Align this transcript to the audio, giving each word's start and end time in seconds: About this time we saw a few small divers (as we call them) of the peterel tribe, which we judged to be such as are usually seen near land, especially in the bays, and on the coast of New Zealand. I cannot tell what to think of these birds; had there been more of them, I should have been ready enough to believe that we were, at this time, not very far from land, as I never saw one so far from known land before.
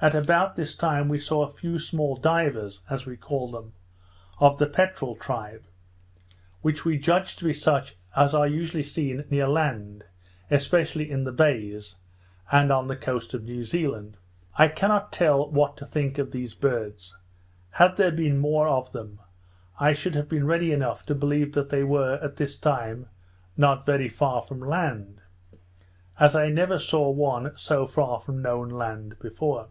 About 0.00 0.54
this 0.54 0.76
time 0.76 1.08
we 1.08 1.18
saw 1.18 1.42
a 1.42 1.50
few 1.50 1.76
small 1.76 2.14
divers 2.14 2.82
(as 2.88 3.04
we 3.04 3.16
call 3.16 3.50
them) 3.50 3.72
of 4.38 4.58
the 4.58 4.68
peterel 4.68 5.16
tribe, 5.18 5.64
which 6.62 6.84
we 6.84 6.96
judged 6.96 7.40
to 7.40 7.44
be 7.44 7.52
such 7.52 7.96
as 8.14 8.32
are 8.32 8.46
usually 8.46 8.84
seen 8.84 9.24
near 9.28 9.48
land, 9.48 10.04
especially 10.52 11.10
in 11.10 11.24
the 11.24 11.32
bays, 11.32 11.96
and 12.52 12.70
on 12.70 12.86
the 12.86 12.94
coast 12.94 13.34
of 13.34 13.42
New 13.42 13.64
Zealand. 13.64 14.16
I 14.56 14.68
cannot 14.68 15.10
tell 15.10 15.50
what 15.50 15.76
to 15.78 15.84
think 15.84 16.16
of 16.18 16.30
these 16.30 16.54
birds; 16.54 17.16
had 17.70 17.96
there 17.96 18.12
been 18.12 18.38
more 18.38 18.68
of 18.68 18.92
them, 18.92 19.18
I 19.80 19.94
should 19.94 20.14
have 20.14 20.28
been 20.28 20.46
ready 20.46 20.70
enough 20.70 21.04
to 21.06 21.14
believe 21.16 21.54
that 21.54 21.72
we 21.72 21.82
were, 21.82 22.20
at 22.22 22.36
this 22.36 22.56
time, 22.56 23.06
not 23.56 23.84
very 23.84 24.08
far 24.08 24.42
from 24.42 24.60
land, 24.60 25.22
as 26.20 26.36
I 26.36 26.50
never 26.50 26.78
saw 26.78 27.10
one 27.10 27.56
so 27.56 27.84
far 27.84 28.20
from 28.20 28.40
known 28.42 28.68
land 28.68 29.18
before. 29.18 29.66